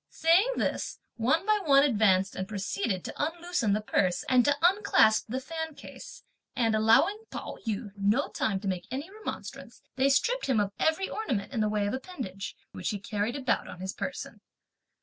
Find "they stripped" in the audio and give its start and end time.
9.97-10.47